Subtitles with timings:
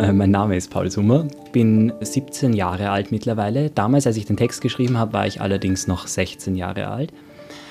[0.00, 3.70] äh, mein Name ist Paul Summer, bin 17 Jahre alt mittlerweile.
[3.70, 7.12] Damals, als ich den Text geschrieben habe, war ich allerdings noch 16 Jahre alt.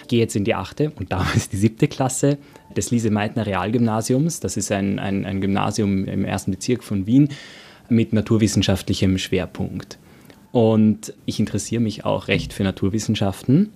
[0.07, 2.38] Gehe jetzt in die achte und damals die siebte Klasse
[2.76, 4.39] des Lise-Meitner Realgymnasiums.
[4.39, 7.29] Das ist ein, ein, ein Gymnasium im ersten Bezirk von Wien
[7.89, 9.98] mit naturwissenschaftlichem Schwerpunkt.
[10.52, 13.71] Und ich interessiere mich auch recht für Naturwissenschaften,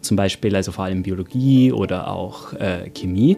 [0.00, 3.36] zum Beispiel also vor allem Biologie oder auch äh, Chemie.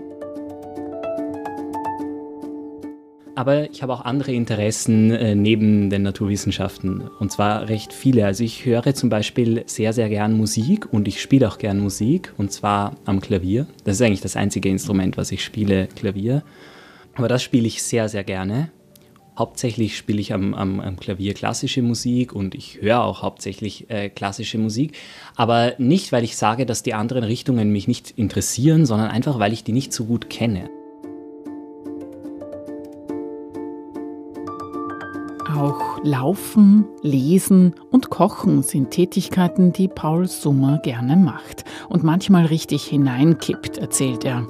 [3.34, 8.26] Aber ich habe auch andere Interessen äh, neben den Naturwissenschaften und zwar recht viele.
[8.26, 12.34] Also ich höre zum Beispiel sehr, sehr gern Musik und ich spiele auch gern Musik
[12.36, 13.66] und zwar am Klavier.
[13.84, 16.42] Das ist eigentlich das einzige Instrument, was ich spiele, Klavier.
[17.14, 18.70] Aber das spiele ich sehr, sehr gerne.
[19.38, 24.10] Hauptsächlich spiele ich am, am, am, Klavier klassische Musik und ich höre auch hauptsächlich äh,
[24.10, 24.92] klassische Musik.
[25.36, 29.54] Aber nicht, weil ich sage, dass die anderen Richtungen mich nicht interessieren, sondern einfach, weil
[29.54, 30.68] ich die nicht so gut kenne.
[35.62, 42.82] Auch Laufen, Lesen und Kochen sind Tätigkeiten, die Paul Summer gerne macht und manchmal richtig
[42.82, 44.48] hineinkippt, erzählt er.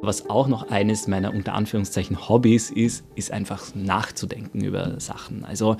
[0.00, 5.44] Was auch noch eines meiner unter Anführungszeichen Hobbys ist, ist einfach nachzudenken über Sachen.
[5.44, 5.76] Also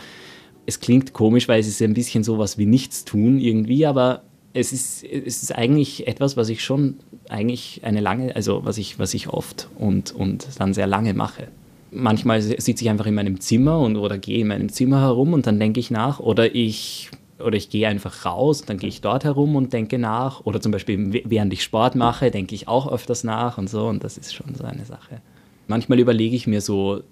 [0.66, 5.02] es klingt komisch, weil es ist ein bisschen sowas wie Nichtstun irgendwie, aber es ist,
[5.02, 6.98] es ist eigentlich etwas, was ich schon
[7.30, 11.48] eigentlich eine lange, also was ich, was ich oft und, und dann sehr lange mache
[11.90, 15.46] manchmal sitze ich einfach in meinem Zimmer und, oder gehe in meinem Zimmer herum und
[15.46, 16.20] dann denke ich nach.
[16.20, 19.98] Oder ich, oder ich gehe einfach raus und dann gehe ich dort herum und denke
[19.98, 20.44] nach.
[20.44, 23.86] Oder zum Beispiel, während ich Sport mache, denke ich auch öfters nach und so.
[23.86, 25.20] Und das ist schon so eine Sache.
[25.68, 27.02] Manchmal überlege ich mir so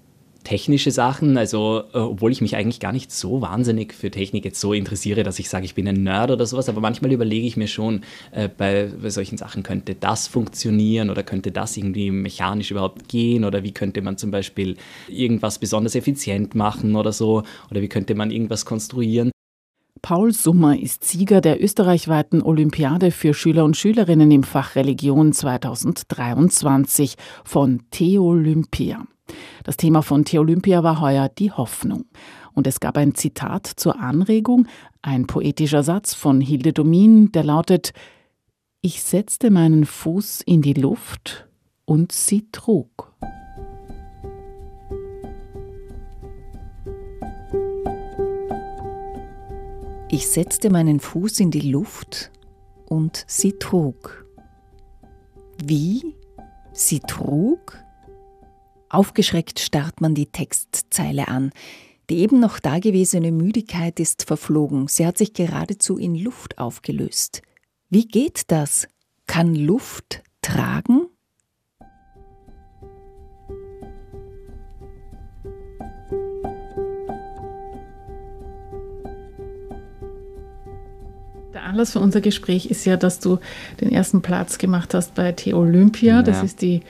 [0.45, 4.61] technische Sachen, also äh, obwohl ich mich eigentlich gar nicht so wahnsinnig für Technik jetzt
[4.61, 7.57] so interessiere, dass ich sage, ich bin ein Nerd oder sowas, aber manchmal überlege ich
[7.57, 12.71] mir schon, äh, bei, bei, solchen Sachen könnte das funktionieren oder könnte das irgendwie mechanisch
[12.71, 14.77] überhaupt gehen oder wie könnte man zum Beispiel
[15.09, 19.31] irgendwas besonders effizient machen oder so oder wie könnte man irgendwas konstruieren.
[20.03, 27.15] Paul Summer ist Sieger der österreichweiten Olympiade für Schüler und Schülerinnen im Fach Religion 2023
[27.43, 29.07] von Theolympia.
[29.65, 32.05] Das Thema von Theolympia war heuer die Hoffnung.
[32.53, 34.67] Und es gab ein Zitat zur Anregung,
[35.03, 37.93] ein poetischer Satz von Hilde Domin, der lautet
[38.81, 41.49] Ich setzte meinen Fuß in die Luft
[41.85, 43.13] und sie trug.
[50.11, 52.31] Ich setzte meinen Fuß in die Luft
[52.87, 54.27] und sie trug.
[55.65, 56.15] Wie?
[56.73, 57.84] Sie trug?
[58.95, 61.51] Aufgeschreckt starrt man die Textzeile an.
[62.11, 64.87] Die eben noch dagewesene Müdigkeit ist verflogen.
[64.87, 67.43] Sie hat sich geradezu in Luft aufgelöst.
[67.91, 68.87] Wie geht das?
[69.27, 71.07] Kann Luft tragen?
[81.53, 83.41] Der Anlass für unser Gespräch ist ja, dass du
[83.81, 86.17] den ersten Platz gemacht hast bei The Olympia.
[86.17, 86.23] Ja.
[86.23, 86.83] Das ist die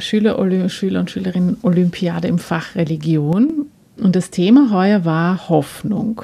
[0.00, 3.66] Schüler, Schüler und Schülerinnen Olympiade im Fach Religion.
[3.98, 6.22] Und das Thema heuer war Hoffnung.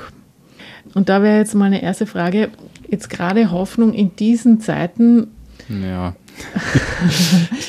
[0.95, 2.49] Und da wäre jetzt mal eine erste Frage,
[2.91, 5.29] jetzt gerade Hoffnung in diesen Zeiten.
[5.69, 6.15] Ja.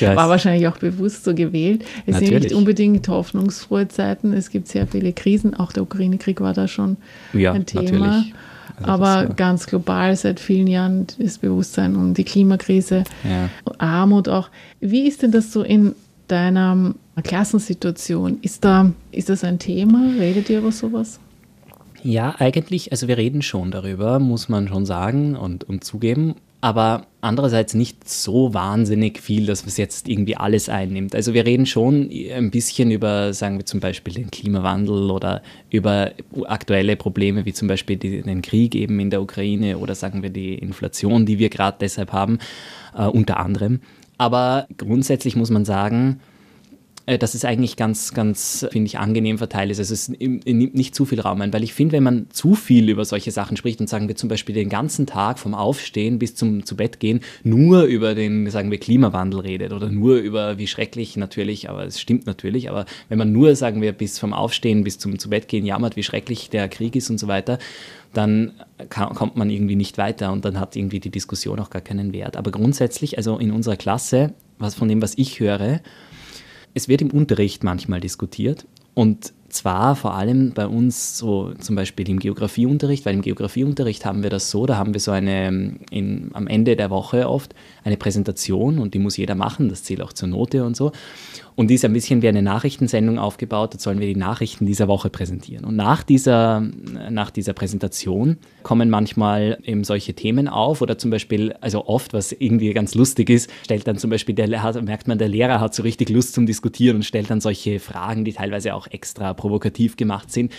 [0.00, 1.84] war wahrscheinlich auch bewusst so gewählt.
[2.06, 2.28] Es Natürlich.
[2.28, 4.32] sind nicht unbedingt hoffnungsfrohe Zeiten.
[4.32, 5.54] Es gibt sehr viele Krisen.
[5.54, 6.96] Auch der Ukraine-Krieg war da schon
[7.32, 7.82] ja, ein Thema.
[7.82, 8.34] Natürlich.
[8.80, 13.48] Also Aber ganz global seit vielen Jahren das Bewusstsein um die Klimakrise, ja.
[13.78, 14.48] Armut auch.
[14.80, 15.94] Wie ist denn das so in
[16.28, 18.38] deiner Klassensituation?
[18.42, 20.12] Ist, da, ist das ein Thema?
[20.18, 21.20] Redet ihr über sowas?
[22.02, 27.06] Ja, eigentlich, also wir reden schon darüber, muss man schon sagen und, und zugeben aber
[27.22, 31.14] andererseits nicht so wahnsinnig viel, dass es jetzt irgendwie alles einnimmt.
[31.14, 36.12] Also wir reden schon ein bisschen über, sagen wir zum Beispiel den Klimawandel oder über
[36.44, 40.30] aktuelle Probleme wie zum Beispiel die, den Krieg eben in der Ukraine oder sagen wir
[40.30, 42.38] die Inflation, die wir gerade deshalb haben,
[42.96, 43.80] äh, unter anderem.
[44.18, 46.20] Aber grundsätzlich muss man sagen,
[47.18, 49.78] dass es eigentlich ganz, ganz, finde ich, angenehm verteilt ist.
[49.78, 52.88] Also es nimmt nicht zu viel Raum ein, weil ich finde, wenn man zu viel
[52.88, 56.34] über solche Sachen spricht und sagen wir zum Beispiel den ganzen Tag vom Aufstehen bis
[56.34, 60.66] zum zu Bett gehen nur über den, sagen wir, Klimawandel redet oder nur über wie
[60.66, 64.84] schrecklich natürlich, aber es stimmt natürlich, aber wenn man nur, sagen wir, bis vom Aufstehen
[64.84, 67.58] bis zum zu Bett gehen jammert, wie schrecklich der Krieg ist und so weiter,
[68.12, 68.52] dann
[68.88, 72.36] kommt man irgendwie nicht weiter und dann hat irgendwie die Diskussion auch gar keinen Wert.
[72.36, 75.80] Aber grundsätzlich, also in unserer Klasse, was von dem, was ich höre,
[76.74, 82.08] es wird im Unterricht manchmal diskutiert und zwar vor allem bei uns so zum Beispiel
[82.08, 86.30] im Geografieunterricht, weil im Geografieunterricht haben wir das so, da haben wir so eine, in,
[86.32, 87.54] am Ende der Woche oft
[87.84, 90.92] eine Präsentation und die muss jeder machen, das zählt auch zur Note und so.
[91.60, 93.74] Und die ist ein bisschen wie eine Nachrichtensendung aufgebaut.
[93.74, 95.66] Da sollen wir die Nachrichten dieser Woche präsentieren.
[95.66, 96.60] Und nach dieser,
[97.10, 102.32] nach dieser Präsentation kommen manchmal eben solche Themen auf oder zum Beispiel, also oft, was
[102.32, 104.48] irgendwie ganz lustig ist, stellt dann zum Beispiel, der,
[104.80, 108.24] merkt man, der Lehrer hat so richtig Lust zum Diskutieren und stellt dann solche Fragen,
[108.24, 110.52] die teilweise auch extra provokativ gemacht sind.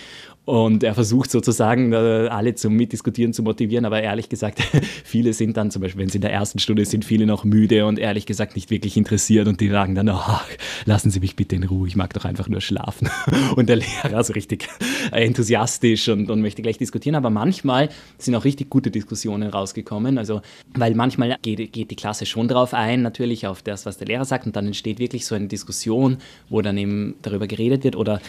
[0.44, 4.60] Und er versucht sozusagen, alle zum Mitdiskutieren zu motivieren, aber ehrlich gesagt,
[5.04, 7.86] viele sind dann, zum Beispiel, wenn sie in der ersten Stunde sind, viele noch müde
[7.86, 9.46] und ehrlich gesagt nicht wirklich interessiert.
[9.46, 10.40] Und die sagen dann, oh,
[10.84, 13.08] lassen Sie mich bitte in Ruhe, ich mag doch einfach nur schlafen.
[13.56, 14.68] Und der Lehrer ist richtig
[15.12, 17.88] enthusiastisch und, und möchte gleich diskutieren, aber manchmal
[18.18, 20.40] sind auch richtig gute Diskussionen rausgekommen, also,
[20.74, 24.24] weil manchmal geht, geht die Klasse schon drauf ein, natürlich auf das, was der Lehrer
[24.24, 24.46] sagt.
[24.46, 26.18] Und dann entsteht wirklich so eine Diskussion,
[26.48, 27.96] wo dann eben darüber geredet wird.
[27.96, 28.20] Oder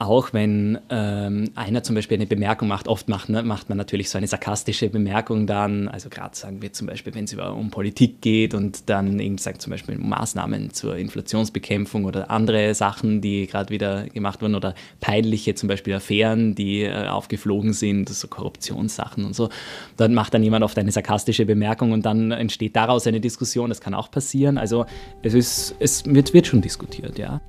[0.00, 4.10] auch wenn ähm, einer zum Beispiel eine Bemerkung macht, oft macht, ne, macht man natürlich
[4.10, 8.20] so eine sarkastische Bemerkung dann, also gerade sagen wir zum Beispiel, wenn es um Politik
[8.20, 13.70] geht und dann irgendwie sagt zum Beispiel Maßnahmen zur Inflationsbekämpfung oder andere Sachen, die gerade
[13.70, 19.34] wieder gemacht wurden oder peinliche zum Beispiel Affären, die äh, aufgeflogen sind, so Korruptionssachen und
[19.34, 19.48] so,
[19.96, 23.80] dann macht dann jemand oft eine sarkastische Bemerkung und dann entsteht daraus eine Diskussion, das
[23.80, 24.86] kann auch passieren, also
[25.22, 27.40] es, ist, es wird, wird schon diskutiert, ja.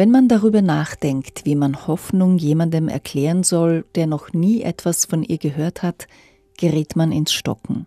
[0.00, 5.22] Wenn man darüber nachdenkt, wie man Hoffnung jemandem erklären soll, der noch nie etwas von
[5.22, 6.08] ihr gehört hat,
[6.56, 7.86] gerät man ins Stocken.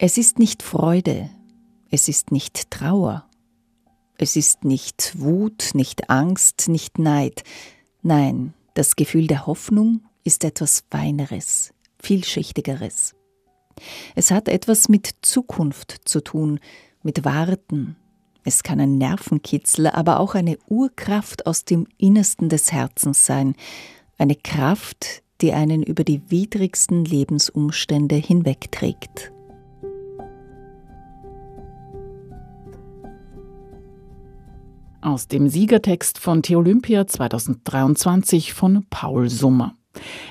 [0.00, 1.28] Es ist nicht Freude,
[1.90, 3.26] es ist nicht Trauer,
[4.16, 7.44] es ist nicht Wut, nicht Angst, nicht Neid.
[8.00, 13.14] Nein, das Gefühl der Hoffnung ist etwas Feineres, vielschichtigeres.
[14.14, 16.58] Es hat etwas mit Zukunft zu tun,
[17.02, 17.96] mit Warten,
[18.44, 23.54] es kann ein Nervenkitzel, aber auch eine Urkraft aus dem Innersten des Herzens sein,
[24.18, 29.32] eine Kraft, die einen über die widrigsten Lebensumstände hinwegträgt.
[35.00, 39.76] Aus dem Siegertext von Theolympia 2023 von Paul Summer.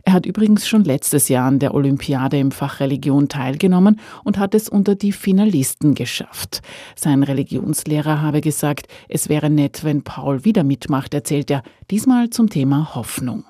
[0.04, 4.56] Er hat übrigens schon letztes Jahr an der Olympiade im Fach Religion teilgenommen und hat
[4.56, 6.62] es unter die Finalisten geschafft.
[6.96, 12.50] Sein Religionslehrer habe gesagt, es wäre nett, wenn Paul wieder mitmacht, erzählt er, diesmal zum
[12.50, 13.46] Thema Hoffnung.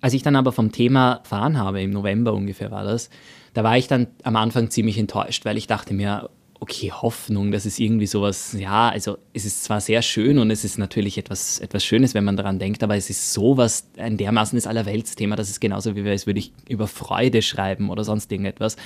[0.00, 3.10] Als ich dann aber vom Thema erfahren habe, im November ungefähr war das,
[3.54, 6.28] da war ich dann am Anfang ziemlich enttäuscht, weil ich dachte mir,
[6.60, 10.64] okay, Hoffnung, das ist irgendwie sowas, ja, also es ist zwar sehr schön und es
[10.64, 14.56] ist natürlich etwas, etwas Schönes, wenn man daran denkt, aber es ist sowas, ein dermaßen
[14.56, 18.76] das Allerweltsthema, das ist genauso wie als würde ich über Freude schreiben oder sonst irgendetwas.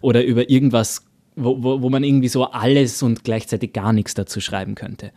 [0.00, 4.40] Oder über irgendwas, wo, wo, wo man irgendwie so alles und gleichzeitig gar nichts dazu
[4.40, 5.12] schreiben könnte.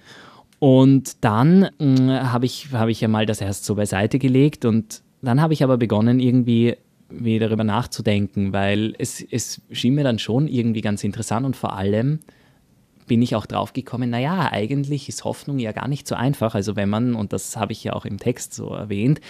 [0.60, 5.02] Und dann hm, habe ich, hab ich ja mal das erst so beiseite gelegt und
[5.22, 6.78] dann habe ich aber begonnen, irgendwie
[7.10, 11.74] wie darüber nachzudenken, weil es, es schien mir dann schon irgendwie ganz interessant und vor
[11.74, 12.20] allem
[13.08, 16.56] bin ich auch drauf gekommen, naja, eigentlich ist Hoffnung ja gar nicht so einfach.
[16.56, 19.22] Also wenn man, und das habe ich ja auch im Text so erwähnt,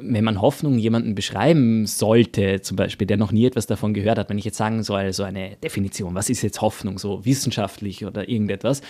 [0.00, 4.28] wenn man Hoffnung jemanden beschreiben sollte, zum Beispiel, der noch nie etwas davon gehört hat,
[4.28, 8.28] wenn ich jetzt sagen soll, so eine Definition, was ist jetzt Hoffnung, so wissenschaftlich oder
[8.28, 8.82] irgendetwas,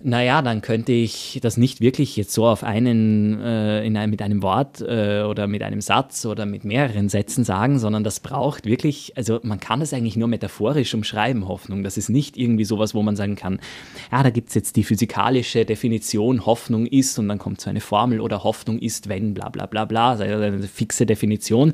[0.00, 4.22] naja, dann könnte ich das nicht wirklich jetzt so auf einen, äh, in einem, mit
[4.22, 8.64] einem Wort äh, oder mit einem Satz oder mit mehreren Sätzen sagen, sondern das braucht
[8.64, 11.82] wirklich, also man kann das eigentlich nur metaphorisch umschreiben, Hoffnung.
[11.82, 13.58] Das ist nicht irgendwie sowas, wo man sagen kann,
[14.12, 17.80] ja, da gibt es jetzt die physikalische Definition, Hoffnung ist und dann kommt so eine
[17.80, 21.72] Formel oder Hoffnung ist, wenn, bla bla bla bla, eine fixe Definition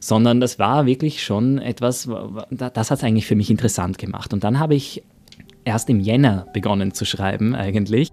[0.00, 2.08] sondern das war wirklich schon etwas,
[2.50, 4.32] das hat es eigentlich für mich interessant gemacht.
[4.32, 5.02] Und dann habe ich
[5.68, 8.10] erst im Jänner begonnen zu schreiben eigentlich.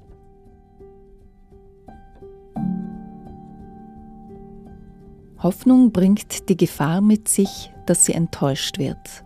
[5.41, 9.23] Hoffnung bringt die Gefahr mit sich, dass sie enttäuscht wird.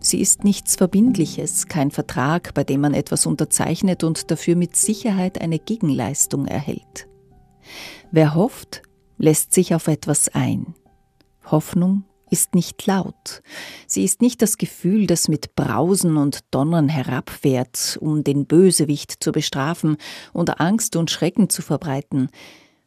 [0.00, 5.40] Sie ist nichts Verbindliches, kein Vertrag, bei dem man etwas unterzeichnet und dafür mit Sicherheit
[5.40, 7.08] eine Gegenleistung erhält.
[8.12, 8.82] Wer hofft,
[9.18, 10.74] lässt sich auf etwas ein.
[11.44, 13.42] Hoffnung ist nicht laut.
[13.86, 19.32] Sie ist nicht das Gefühl, das mit Brausen und Donnern herabfährt, um den Bösewicht zu
[19.32, 19.96] bestrafen
[20.32, 22.28] und Angst und Schrecken zu verbreiten.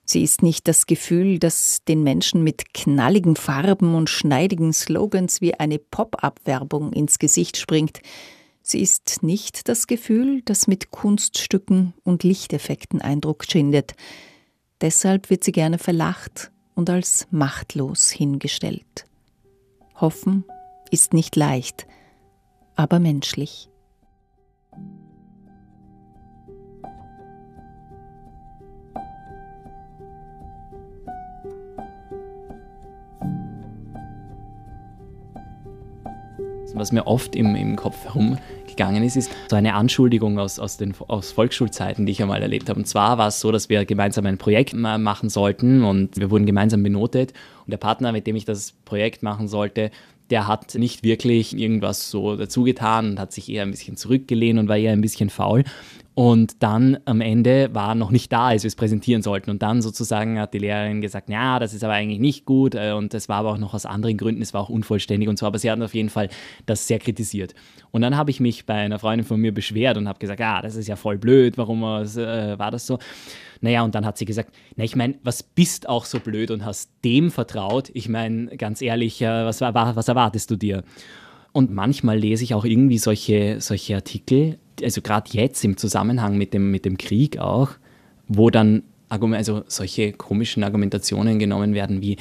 [0.06, 5.54] Sie ist nicht das Gefühl, das den Menschen mit knalligen Farben und schneidigen Slogans wie
[5.56, 8.02] eine Pop-up-Werbung ins Gesicht springt.
[8.62, 13.94] Sie ist nicht das Gefühl, das mit Kunststücken und Lichteffekten Eindruck schindet.
[14.82, 19.06] Deshalb wird sie gerne verlacht und als machtlos hingestellt.
[19.96, 20.46] Hoffen
[20.90, 21.88] ist nicht leicht,
[22.76, 23.71] aber menschlich.
[36.74, 40.94] Was mir oft im, im Kopf herumgegangen ist, ist so eine Anschuldigung aus, aus den
[41.08, 42.80] aus Volksschulzeiten, die ich einmal erlebt habe.
[42.80, 46.46] Und zwar war es so, dass wir gemeinsam ein Projekt machen sollten und wir wurden
[46.46, 47.34] gemeinsam benotet.
[47.66, 49.92] Und der Partner, mit dem ich das Projekt machen sollte,
[50.30, 54.60] der hat nicht wirklich irgendwas so dazu getan und hat sich eher ein bisschen zurückgelehnt
[54.60, 55.66] und war eher ein bisschen faul.
[56.14, 59.50] Und dann am Ende war noch nicht da, als wir es präsentieren sollten.
[59.50, 62.76] Und dann sozusagen hat die Lehrerin gesagt, ja, das ist aber eigentlich nicht gut.
[62.76, 65.40] Äh, und das war aber auch noch aus anderen Gründen, es war auch unvollständig und
[65.40, 65.46] so.
[65.46, 66.28] Aber sie hat auf jeden Fall
[66.66, 67.56] das sehr kritisiert.
[67.92, 70.62] Und dann habe ich mich bei einer Freundin von mir beschwert und habe gesagt, ja,
[70.62, 73.00] das ist ja voll blöd, warum äh, war das so?
[73.62, 76.66] Naja, und dann hat sie gesagt, na, ich meine, was bist auch so blöd und
[76.66, 77.90] hast dem vertraut?
[77.94, 80.84] Ich meine, ganz ehrlich, äh, was, was erwartest du dir?
[81.54, 86.54] Und manchmal lese ich auch irgendwie solche, solche Artikel, also gerade jetzt im Zusammenhang mit
[86.54, 87.72] dem, mit dem Krieg auch,
[88.28, 92.18] wo dann also solche komischen Argumentationen genommen werden wie,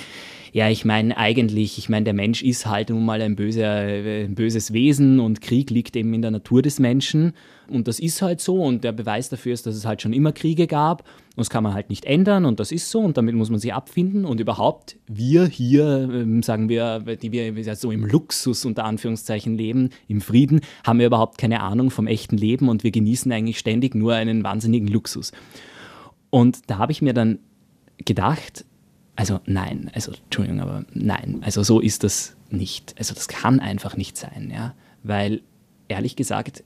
[0.53, 4.35] ja, ich meine eigentlich, ich meine, der Mensch ist halt nun mal ein, böser, ein
[4.35, 7.35] böses Wesen und Krieg liegt eben in der Natur des Menschen.
[7.69, 8.61] Und das ist halt so.
[8.61, 11.03] Und der Beweis dafür ist, dass es halt schon immer Kriege gab.
[11.03, 12.45] Und das kann man halt nicht ändern.
[12.45, 12.99] Und das ist so.
[12.99, 14.25] Und damit muss man sich abfinden.
[14.25, 19.91] Und überhaupt wir hier, ähm, sagen wir, die wir so im Luxus unter Anführungszeichen leben,
[20.09, 22.69] im Frieden, haben wir überhaupt keine Ahnung vom echten Leben.
[22.69, 25.31] Und wir genießen eigentlich ständig nur einen wahnsinnigen Luxus.
[26.31, 27.39] Und da habe ich mir dann
[28.05, 28.65] gedacht,
[29.21, 32.95] also nein, also Entschuldigung, aber nein, also so ist das nicht.
[32.97, 35.43] Also das kann einfach nicht sein, ja, weil
[35.89, 36.65] ehrlich gesagt,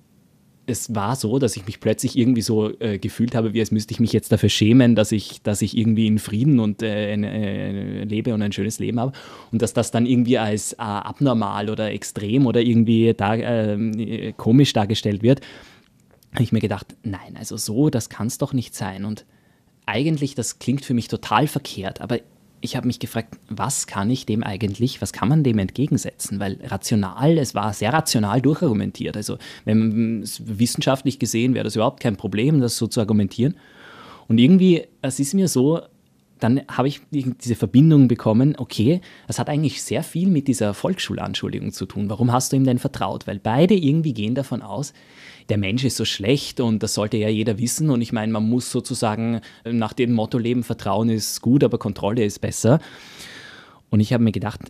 [0.64, 3.92] es war so, dass ich mich plötzlich irgendwie so äh, gefühlt habe, wie als müsste
[3.92, 8.04] ich mich jetzt dafür schämen, dass ich, dass ich irgendwie in Frieden und äh, äh,
[8.04, 9.10] lebe und ein schönes Leben habe.
[9.50, 14.72] Und dass das dann irgendwie als äh, abnormal oder extrem oder irgendwie da, äh, komisch
[14.72, 15.40] dargestellt wird,
[16.32, 19.04] habe ich mir gedacht, nein, also so, das kann es doch nicht sein.
[19.04, 19.26] Und
[19.86, 22.20] eigentlich, das klingt für mich total verkehrt, aber
[22.64, 26.40] ich habe mich gefragt, was kann ich dem eigentlich, was kann man dem entgegensetzen?
[26.40, 29.16] Weil rational, es war sehr rational durchargumentiert.
[29.16, 33.56] Also wenn wissenschaftlich gesehen wäre das überhaupt kein Problem, das so zu argumentieren.
[34.28, 35.82] Und irgendwie, es ist mir so,
[36.44, 41.72] dann habe ich diese Verbindung bekommen, okay, das hat eigentlich sehr viel mit dieser Volksschulanschuldigung
[41.72, 42.10] zu tun.
[42.10, 43.26] Warum hast du ihm denn vertraut?
[43.26, 44.92] Weil beide irgendwie gehen davon aus,
[45.48, 47.88] der Mensch ist so schlecht und das sollte ja jeder wissen.
[47.88, 52.22] Und ich meine, man muss sozusagen nach dem Motto leben, Vertrauen ist gut, aber Kontrolle
[52.22, 52.78] ist besser.
[53.88, 54.60] Und ich habe mir gedacht,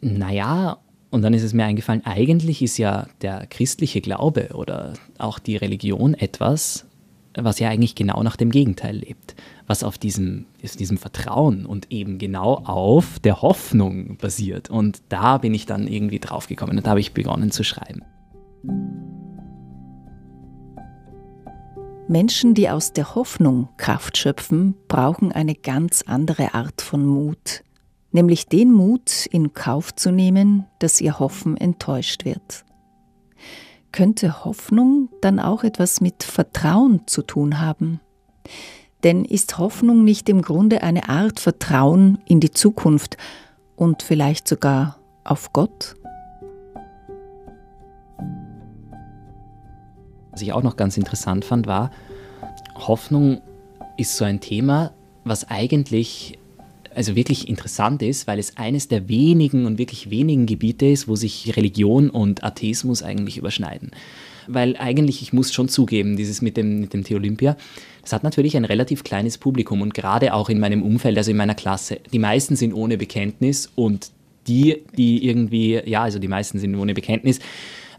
[0.00, 0.78] naja,
[1.10, 5.56] und dann ist es mir eingefallen, eigentlich ist ja der christliche Glaube oder auch die
[5.56, 6.86] Religion etwas,
[7.34, 11.90] was ja eigentlich genau nach dem Gegenteil lebt, was auf diesem, auf diesem Vertrauen und
[11.92, 14.70] eben genau auf der Hoffnung basiert.
[14.70, 18.02] Und da bin ich dann irgendwie draufgekommen und da habe ich begonnen zu schreiben.
[22.08, 27.62] Menschen, die aus der Hoffnung Kraft schöpfen, brauchen eine ganz andere Art von Mut,
[28.10, 32.64] nämlich den Mut, in Kauf zu nehmen, dass ihr Hoffen enttäuscht wird.
[33.92, 38.00] Könnte Hoffnung dann auch etwas mit Vertrauen zu tun haben?
[39.02, 43.16] Denn ist Hoffnung nicht im Grunde eine Art Vertrauen in die Zukunft
[43.76, 45.96] und vielleicht sogar auf Gott?
[50.30, 51.90] Was ich auch noch ganz interessant fand, war,
[52.76, 53.40] Hoffnung
[53.96, 54.92] ist so ein Thema,
[55.24, 56.38] was eigentlich
[56.94, 61.16] also wirklich interessant ist, weil es eines der wenigen und wirklich wenigen Gebiete ist, wo
[61.16, 63.90] sich Religion und Atheismus eigentlich überschneiden.
[64.46, 67.56] Weil eigentlich, ich muss schon zugeben, dieses mit dem, mit dem Theolympia,
[68.02, 71.36] das hat natürlich ein relativ kleines Publikum und gerade auch in meinem Umfeld, also in
[71.36, 74.10] meiner Klasse, die meisten sind ohne Bekenntnis und
[74.46, 77.38] die, die irgendwie, ja, also die meisten sind ohne Bekenntnis,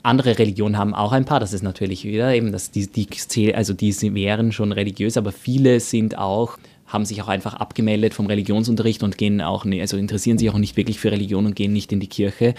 [0.03, 3.73] andere Religionen haben auch ein paar, das ist natürlich wieder eben, dass die, die, also
[3.73, 6.57] die wären schon religiös, aber viele sind auch
[6.91, 10.75] haben sich auch einfach abgemeldet vom Religionsunterricht und gehen auch, also interessieren sich auch nicht
[10.77, 12.53] wirklich für Religion und gehen nicht in die Kirche.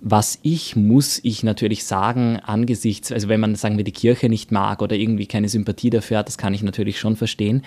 [0.00, 4.52] Was ich, muss ich natürlich sagen, angesichts, also wenn man, sagen wir, die Kirche nicht
[4.52, 7.62] mag oder irgendwie keine Sympathie dafür hat, das kann ich natürlich schon verstehen.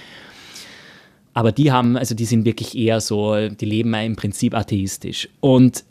[1.34, 5.30] Aber die haben, also die sind wirklich eher so, die leben im Prinzip atheistisch.
[5.40, 5.84] Und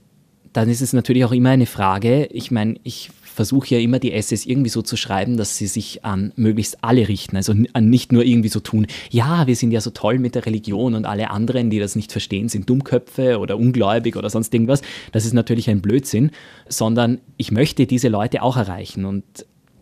[0.53, 4.13] dann ist es natürlich auch immer eine Frage, ich meine, ich versuche ja immer die
[4.13, 7.37] Essays irgendwie so zu schreiben, dass sie sich an möglichst alle richten.
[7.37, 10.95] Also nicht nur irgendwie so tun, ja, wir sind ja so toll mit der Religion
[10.95, 14.81] und alle anderen, die das nicht verstehen, sind Dummköpfe oder ungläubig oder sonst irgendwas.
[15.13, 16.31] Das ist natürlich ein Blödsinn,
[16.67, 19.25] sondern ich möchte diese Leute auch erreichen und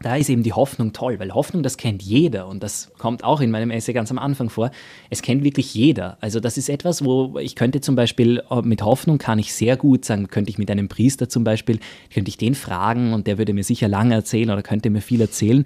[0.05, 3.41] da ist eben die Hoffnung toll, weil Hoffnung, das kennt jeder und das kommt auch
[3.41, 4.71] in meinem Essay ganz am Anfang vor.
[5.09, 6.19] Es kennt wirklich jeder.
[6.21, 9.79] Also das ist etwas, wo ich könnte zum Beispiel äh, mit Hoffnung kann ich sehr
[9.79, 11.79] gut sagen, könnte ich mit einem Priester zum Beispiel,
[12.13, 15.23] könnte ich den fragen und der würde mir sicher lange erzählen oder könnte mir viel
[15.23, 15.65] erzählen.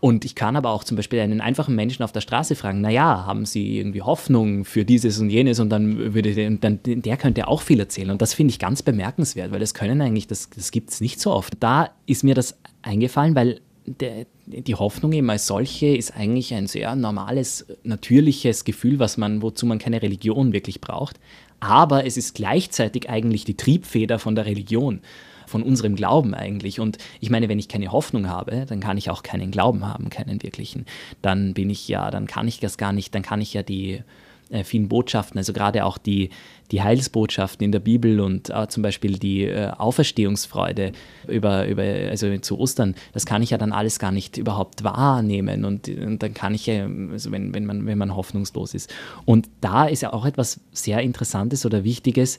[0.00, 3.26] Und ich kann aber auch zum Beispiel einen einfachen Menschen auf der Straße fragen, naja,
[3.26, 7.48] haben Sie irgendwie Hoffnung für dieses und jenes und dann würde der, dann, der könnte
[7.48, 8.10] auch viel erzählen.
[8.10, 11.20] Und das finde ich ganz bemerkenswert, weil das können eigentlich, das, das gibt es nicht
[11.20, 11.54] so oft.
[11.60, 16.66] Da ist mir das eingefallen, weil der, die Hoffnung eben als solche ist eigentlich ein
[16.66, 21.18] sehr normales, natürliches Gefühl, was man, wozu man keine Religion wirklich braucht.
[21.60, 25.00] Aber es ist gleichzeitig eigentlich die Triebfeder von der Religion
[25.46, 26.80] von unserem Glauben eigentlich.
[26.80, 30.10] Und ich meine, wenn ich keine Hoffnung habe, dann kann ich auch keinen Glauben haben,
[30.10, 30.86] keinen wirklichen.
[31.22, 34.02] Dann bin ich ja, dann kann ich das gar nicht, dann kann ich ja die
[34.50, 36.30] äh, vielen Botschaften, also gerade auch die,
[36.70, 40.92] die Heilsbotschaften in der Bibel und äh, zum Beispiel die äh, Auferstehungsfreude
[41.28, 45.64] über, über, also zu Ostern, das kann ich ja dann alles gar nicht überhaupt wahrnehmen
[45.64, 48.92] und, und dann kann ich ja, also wenn, wenn, man, wenn man hoffnungslos ist.
[49.24, 52.38] Und da ist ja auch etwas sehr Interessantes oder Wichtiges,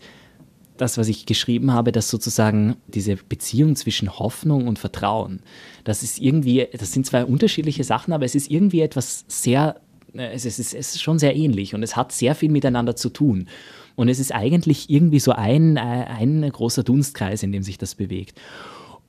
[0.78, 5.42] das, was ich geschrieben habe, dass sozusagen diese Beziehung zwischen Hoffnung und Vertrauen,
[5.84, 9.82] das ist irgendwie, das sind zwei unterschiedliche Sachen, aber es ist irgendwie etwas sehr,
[10.14, 13.48] es ist, es ist schon sehr ähnlich und es hat sehr viel miteinander zu tun.
[13.96, 17.96] Und es ist eigentlich irgendwie so ein, äh, ein großer Dunstkreis, in dem sich das
[17.96, 18.40] bewegt.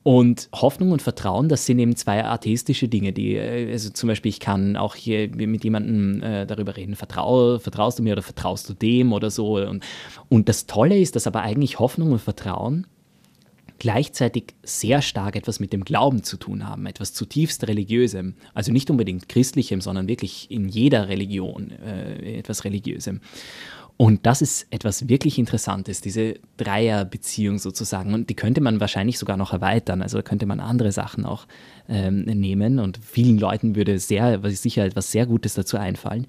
[0.01, 4.29] Und Hoffnung und Vertrauen, das sind eben zwei atheistische Dinge, die, äh, also zum Beispiel,
[4.29, 8.67] ich kann auch hier mit jemandem äh, darüber reden, vertrau, vertraust du mir oder vertraust
[8.69, 9.57] du dem oder so.
[9.57, 9.83] Und,
[10.29, 12.87] und das Tolle ist, dass aber eigentlich Hoffnung und Vertrauen
[13.79, 18.35] gleichzeitig sehr stark etwas mit dem Glauben zu tun haben, etwas zutiefst religiösem.
[18.53, 23.21] Also nicht unbedingt christlichem, sondern wirklich in jeder Religion äh, etwas religiösem.
[24.01, 28.13] Und das ist etwas wirklich Interessantes, diese Dreierbeziehung sozusagen.
[28.13, 30.01] Und die könnte man wahrscheinlich sogar noch erweitern.
[30.01, 31.47] Also da könnte man andere Sachen auch
[31.89, 32.79] ähm, nehmen.
[32.79, 36.27] Und vielen Leuten würde sehr, sicher etwas sehr Gutes dazu einfallen.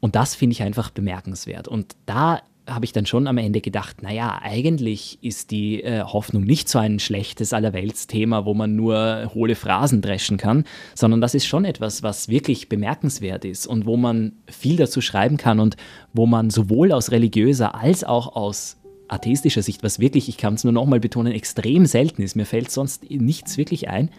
[0.00, 1.68] Und das finde ich einfach bemerkenswert.
[1.68, 6.44] Und da habe ich dann schon am Ende gedacht, naja, eigentlich ist die äh, Hoffnung
[6.44, 11.46] nicht so ein schlechtes Allerweltsthema, wo man nur hohle Phrasen dreschen kann, sondern das ist
[11.46, 15.76] schon etwas, was wirklich bemerkenswert ist und wo man viel dazu schreiben kann und
[16.14, 18.78] wo man sowohl aus religiöser als auch aus
[19.08, 22.70] atheistischer Sicht, was wirklich, ich kann es nur nochmal betonen, extrem selten ist, mir fällt
[22.70, 24.10] sonst nichts wirklich ein.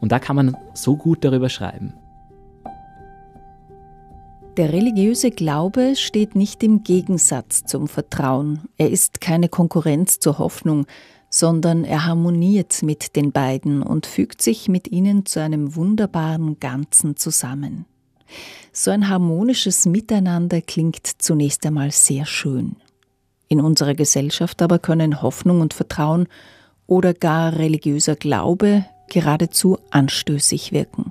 [0.00, 1.94] Und da kann man so gut darüber schreiben.
[4.56, 8.60] Der religiöse Glaube steht nicht im Gegensatz zum Vertrauen.
[8.76, 10.86] Er ist keine Konkurrenz zur Hoffnung,
[11.28, 17.16] sondern er harmoniert mit den beiden und fügt sich mit ihnen zu einem wunderbaren Ganzen
[17.16, 17.84] zusammen.
[18.72, 22.76] So ein harmonisches Miteinander klingt zunächst einmal sehr schön.
[23.48, 26.28] In unserer Gesellschaft aber können Hoffnung und Vertrauen
[26.86, 31.10] oder gar religiöser Glaube geradezu anstößig wirken.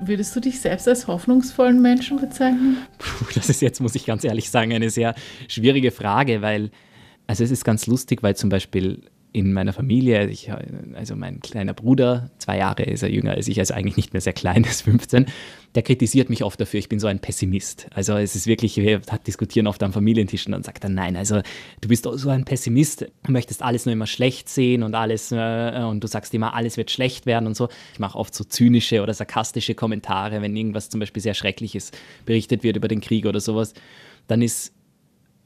[0.00, 2.78] Würdest du dich selbst als hoffnungsvollen Menschen bezeichnen?
[2.98, 5.14] Puh, das ist jetzt, muss ich ganz ehrlich sagen, eine sehr
[5.48, 6.70] schwierige Frage, weil,
[7.26, 9.02] also es ist ganz lustig, weil zum Beispiel
[9.36, 10.50] in meiner Familie, ich,
[10.94, 14.22] also mein kleiner Bruder, zwei Jahre ist er jünger als ich, also eigentlich nicht mehr
[14.22, 15.26] sehr klein, ist 15,
[15.74, 17.86] der kritisiert mich oft dafür, ich bin so ein Pessimist.
[17.92, 21.42] Also es ist wirklich, wir diskutieren oft am Familientisch und dann sagt er, nein, also
[21.82, 26.02] du bist so ein Pessimist, möchtest alles nur immer schlecht sehen und alles äh, und
[26.02, 27.68] du sagst immer, alles wird schlecht werden und so.
[27.92, 31.90] Ich mache oft so zynische oder sarkastische Kommentare, wenn irgendwas zum Beispiel sehr Schreckliches
[32.24, 33.74] berichtet wird über den Krieg oder sowas.
[34.28, 34.72] Dann ist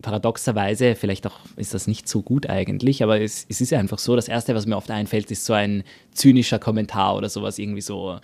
[0.02, 4.16] paradoxerweise, vielleicht auch ist das nicht so gut eigentlich, aber es, es ist einfach so,
[4.16, 8.18] das Erste, was mir oft einfällt, ist so ein zynischer Kommentar oder sowas irgendwie so.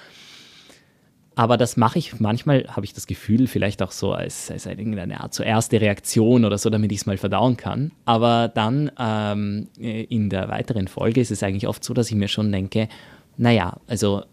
[1.34, 5.20] Aber das mache ich manchmal, habe ich das Gefühl, vielleicht auch so als, als eine
[5.20, 7.92] Art so erste Reaktion oder so, damit ich es mal verdauen kann.
[8.06, 12.28] Aber dann ähm, in der weiteren Folge ist es eigentlich oft so, dass ich mir
[12.28, 12.88] schon denke,
[13.36, 14.24] naja, also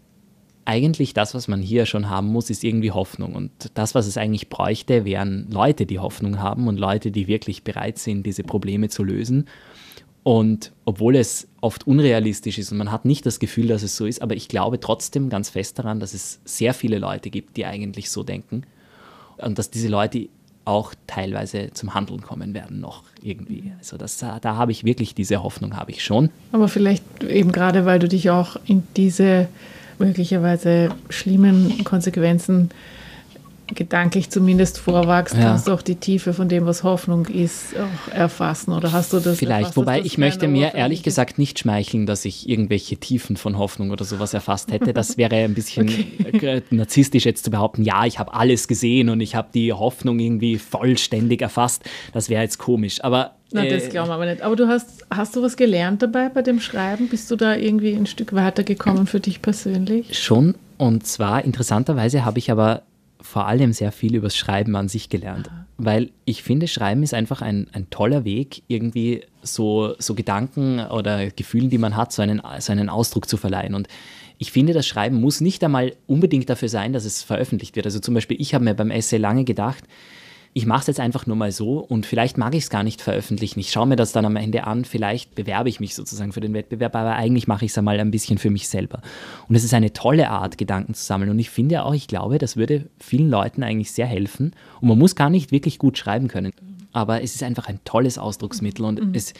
[0.64, 3.34] eigentlich das, was man hier schon haben muss, ist irgendwie Hoffnung.
[3.34, 7.62] Und das, was es eigentlich bräuchte, wären Leute, die Hoffnung haben und Leute, die wirklich
[7.62, 9.46] bereit sind, diese Probleme zu lösen.
[10.22, 14.06] Und obwohl es oft unrealistisch ist und man hat nicht das Gefühl, dass es so
[14.06, 17.66] ist, aber ich glaube trotzdem ganz fest daran, dass es sehr viele Leute gibt, die
[17.66, 18.62] eigentlich so denken.
[19.36, 20.28] Und dass diese Leute
[20.64, 23.72] auch teilweise zum Handeln kommen werden noch irgendwie.
[23.78, 26.30] Also das, da habe ich wirklich diese Hoffnung, habe ich schon.
[26.52, 29.48] Aber vielleicht eben gerade, weil du dich auch in diese
[29.98, 32.70] möglicherweise schlimmen Konsequenzen
[33.68, 35.42] gedanklich zumindest vorwachst, ja.
[35.42, 38.72] kannst du auch die Tiefe von dem, was Hoffnung ist, auch erfassen.
[38.72, 39.38] Oder hast du das?
[39.38, 43.90] Vielleicht, wobei ich möchte mir ehrlich gesagt nicht schmeicheln, dass ich irgendwelche Tiefen von Hoffnung
[43.90, 44.92] oder sowas erfasst hätte.
[44.92, 45.88] Das wäre ein bisschen
[46.34, 46.62] okay.
[46.70, 50.58] narzisstisch jetzt zu behaupten, ja, ich habe alles gesehen und ich habe die Hoffnung irgendwie
[50.58, 51.84] vollständig erfasst.
[52.12, 53.02] Das wäre jetzt komisch.
[53.02, 54.42] Aber na, das äh, glauben wir aber nicht.
[54.42, 57.08] Aber du hast, hast du was gelernt dabei bei dem Schreiben?
[57.08, 60.18] Bist du da irgendwie ein Stück weiter gekommen für dich persönlich?
[60.18, 60.56] Schon.
[60.76, 62.82] Und zwar interessanterweise habe ich aber
[63.20, 65.50] vor allem sehr viel übers Schreiben an sich gelernt.
[65.78, 71.30] Weil ich finde, Schreiben ist einfach ein, ein toller Weg, irgendwie so, so Gedanken oder
[71.30, 73.74] Gefühlen, die man hat, so einen, so einen Ausdruck zu verleihen.
[73.74, 73.86] Und
[74.38, 77.86] ich finde, das Schreiben muss nicht einmal unbedingt dafür sein, dass es veröffentlicht wird.
[77.86, 79.84] Also zum Beispiel, ich habe mir beim Essay lange gedacht,
[80.56, 83.02] ich mache es jetzt einfach nur mal so und vielleicht mag ich es gar nicht
[83.02, 83.58] veröffentlichen.
[83.58, 86.54] Ich schaue mir das dann am Ende an, vielleicht bewerbe ich mich sozusagen für den
[86.54, 89.02] Wettbewerb, aber eigentlich mache ich es einmal ein bisschen für mich selber.
[89.48, 91.30] Und es ist eine tolle Art, Gedanken zu sammeln.
[91.30, 94.52] Und ich finde auch, ich glaube, das würde vielen Leuten eigentlich sehr helfen.
[94.80, 96.52] Und man muss gar nicht wirklich gut schreiben können.
[96.92, 99.12] Aber es ist einfach ein tolles Ausdrucksmittel und mhm.
[99.12, 99.34] es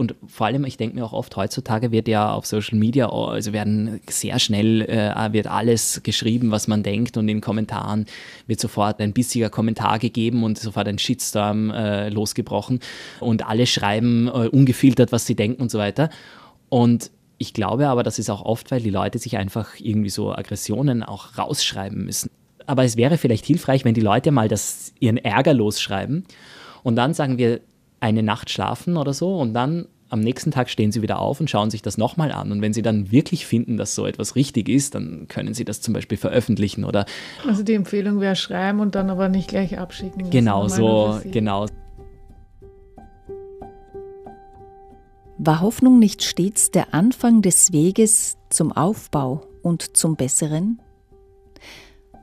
[0.00, 3.52] und vor allem, ich denke mir auch oft, heutzutage wird ja auf Social Media, also
[3.52, 8.06] werden sehr schnell, äh, wird alles geschrieben, was man denkt und in Kommentaren
[8.46, 12.80] wird sofort ein bissiger Kommentar gegeben und sofort ein Shitstorm äh, losgebrochen
[13.20, 16.08] und alle schreiben äh, ungefiltert, was sie denken und so weiter.
[16.70, 20.32] Und ich glaube aber, das ist auch oft, weil die Leute sich einfach irgendwie so
[20.32, 22.30] Aggressionen auch rausschreiben müssen.
[22.64, 26.24] Aber es wäre vielleicht hilfreich, wenn die Leute mal das, ihren Ärger losschreiben
[26.82, 27.60] und dann sagen wir,
[28.00, 31.48] eine Nacht schlafen oder so und dann am nächsten Tag stehen sie wieder auf und
[31.48, 32.50] schauen sich das nochmal an.
[32.50, 35.80] Und wenn sie dann wirklich finden, dass so etwas richtig ist, dann können sie das
[35.80, 37.06] zum Beispiel veröffentlichen oder.
[37.46, 40.28] Also die Empfehlung wäre schreiben und dann aber nicht gleich abschicken.
[40.30, 41.66] Genau so, genau.
[45.38, 50.82] War Hoffnung nicht stets der Anfang des Weges zum Aufbau und zum Besseren?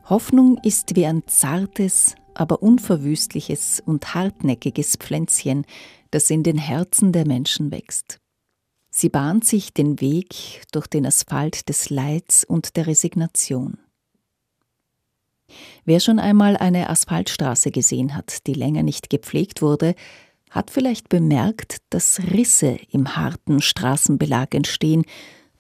[0.10, 5.66] Hoffnung ist wie ein zartes, aber unverwüstliches und hartnäckiges Pflänzchen,
[6.12, 8.20] das in den Herzen der Menschen wächst.
[8.90, 13.78] Sie bahnt sich den Weg durch den Asphalt des Leids und der Resignation.
[15.86, 19.96] Wer schon einmal eine Asphaltstraße gesehen hat, die länger nicht gepflegt wurde,
[20.50, 25.04] hat vielleicht bemerkt, dass Risse im harten Straßenbelag entstehen,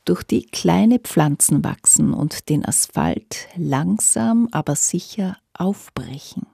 [0.05, 6.47] durch die kleine Pflanzen wachsen und den Asphalt langsam aber sicher aufbrechen.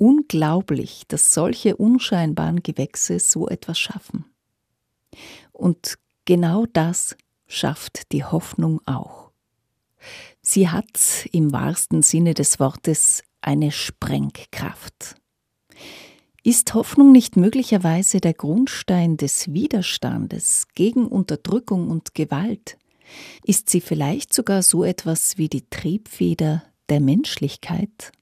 [0.00, 4.24] Unglaublich, dass solche unscheinbaren Gewächse so etwas schaffen.
[5.52, 9.30] Und genau das schafft die Hoffnung auch.
[10.40, 15.16] Sie hat im wahrsten Sinne des Wortes eine Sprengkraft.
[16.42, 22.78] Ist Hoffnung nicht möglicherweise der Grundstein des Widerstandes gegen Unterdrückung und Gewalt?
[23.44, 28.12] Ist sie vielleicht sogar so etwas wie die Triebfeder der Menschlichkeit?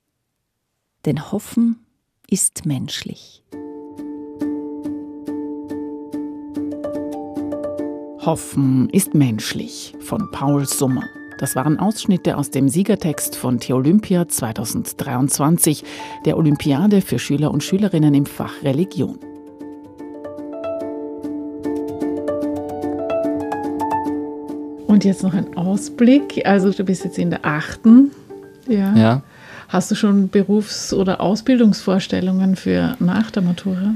[1.08, 1.86] Denn Hoffen
[2.28, 3.42] ist menschlich.
[8.18, 11.04] Hoffen ist menschlich von Paul Summer.
[11.38, 15.82] Das waren Ausschnitte aus dem Siegertext von Theolympia 2023,
[16.26, 19.18] der Olympiade für Schüler und Schülerinnen im Fach Religion.
[24.86, 26.44] Und jetzt noch ein Ausblick.
[26.44, 28.10] Also du bist jetzt in der achten.
[28.66, 28.94] Ja.
[28.94, 29.22] ja.
[29.68, 33.94] Hast du schon Berufs- oder Ausbildungsvorstellungen für nach der Matura?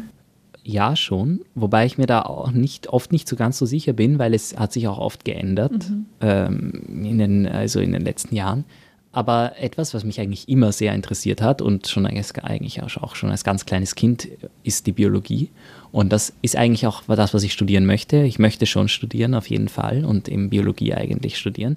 [0.65, 1.41] Ja, schon.
[1.55, 4.57] Wobei ich mir da auch nicht, oft nicht so ganz so sicher bin, weil es
[4.57, 6.07] hat sich auch oft geändert mhm.
[6.21, 8.65] ähm, in, den, also in den letzten Jahren.
[9.13, 13.45] Aber etwas, was mich eigentlich immer sehr interessiert hat und schon eigentlich auch schon als
[13.45, 14.29] ganz kleines Kind,
[14.63, 15.51] ist die Biologie.
[15.91, 18.23] Und das ist eigentlich auch das, was ich studieren möchte.
[18.23, 21.77] Ich möchte schon studieren, auf jeden Fall, und eben Biologie eigentlich studieren.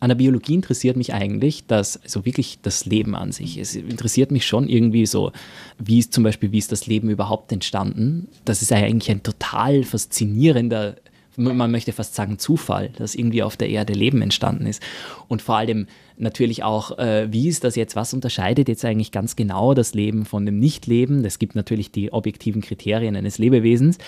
[0.00, 3.56] An der Biologie interessiert mich eigentlich das, also wirklich das Leben an sich.
[3.58, 5.32] Es interessiert mich schon irgendwie so,
[5.78, 8.28] wie ist zum Beispiel, wie ist das Leben überhaupt entstanden?
[8.44, 10.96] Das ist eigentlich ein total faszinierender
[11.36, 14.82] man möchte fast sagen Zufall, dass irgendwie auf der Erde Leben entstanden ist.
[15.28, 19.34] Und vor allem natürlich auch, äh, wie ist das jetzt, was unterscheidet jetzt eigentlich ganz
[19.36, 21.24] genau das Leben von dem Nichtleben?
[21.24, 23.98] Es gibt natürlich die objektiven Kriterien eines Lebewesens,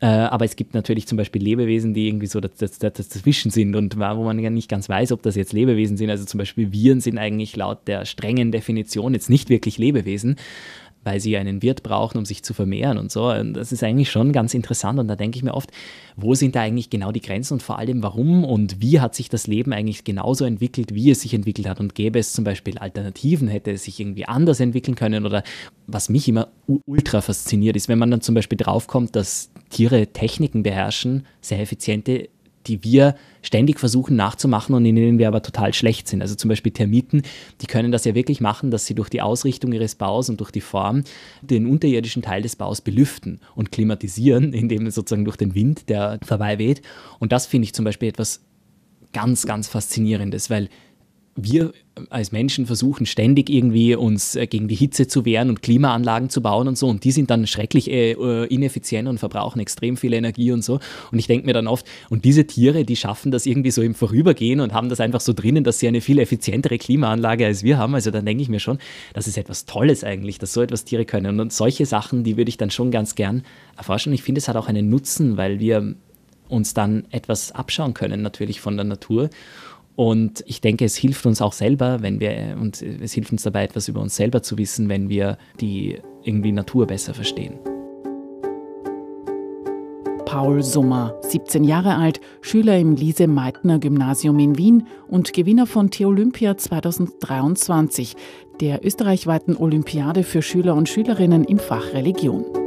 [0.00, 4.24] äh, aber es gibt natürlich zum Beispiel Lebewesen, die irgendwie so dazwischen sind und wo
[4.24, 6.10] man ja nicht ganz weiß, ob das jetzt Lebewesen sind.
[6.10, 10.36] Also zum Beispiel Viren sind eigentlich laut der strengen Definition jetzt nicht wirklich Lebewesen
[11.02, 13.30] weil sie einen Wirt brauchen, um sich zu vermehren und so.
[13.30, 15.70] Und das ist eigentlich schon ganz interessant und da denke ich mir oft,
[16.16, 19.28] wo sind da eigentlich genau die Grenzen und vor allem warum und wie hat sich
[19.28, 22.78] das Leben eigentlich genauso entwickelt, wie es sich entwickelt hat und gäbe es zum Beispiel
[22.78, 25.42] Alternativen, hätte es sich irgendwie anders entwickeln können oder
[25.86, 26.48] was mich immer
[26.86, 32.28] ultra fasziniert ist, wenn man dann zum Beispiel draufkommt, dass Tiere Techniken beherrschen, sehr effiziente
[32.66, 36.20] die wir ständig versuchen nachzumachen und in denen wir aber total schlecht sind.
[36.20, 37.22] Also zum Beispiel Termiten,
[37.60, 40.50] die können das ja wirklich machen, dass sie durch die Ausrichtung ihres Baus und durch
[40.50, 41.04] die Form
[41.40, 46.58] den unterirdischen Teil des Baus belüften und klimatisieren, indem sozusagen durch den Wind, der vorbei
[46.58, 46.82] weht.
[47.18, 48.42] Und das finde ich zum Beispiel etwas
[49.12, 50.68] ganz, ganz Faszinierendes, weil
[51.44, 51.72] wir
[52.08, 56.40] als Menschen versuchen ständig irgendwie uns äh, gegen die Hitze zu wehren und Klimaanlagen zu
[56.40, 56.88] bauen und so.
[56.88, 60.80] Und die sind dann schrecklich äh, äh, ineffizient und verbrauchen extrem viel Energie und so.
[61.12, 63.94] Und ich denke mir dann oft und diese Tiere, die schaffen das irgendwie so im
[63.94, 67.76] Vorübergehen und haben das einfach so drinnen, dass sie eine viel effizientere Klimaanlage als wir
[67.78, 68.78] haben, also dann denke ich mir schon,
[69.12, 71.40] das ist etwas Tolles eigentlich, dass so etwas Tiere können.
[71.40, 73.42] Und solche Sachen, die würde ich dann schon ganz gern
[73.76, 74.10] erforschen.
[74.10, 75.94] Und ich finde, es hat auch einen Nutzen, weil wir
[76.48, 79.30] uns dann etwas abschauen können natürlich von der Natur
[80.00, 83.64] und ich denke, es hilft uns auch selber, wenn wir, und es hilft uns dabei,
[83.64, 87.58] etwas über uns selber zu wissen, wenn wir die irgendwie Natur besser verstehen.
[90.24, 98.16] Paul Summer, 17 Jahre alt, Schüler im Lise-Meitner-Gymnasium in Wien und Gewinner von Theolympia 2023,
[98.62, 102.59] der österreichweiten Olympiade für Schüler und Schülerinnen im Fach Religion.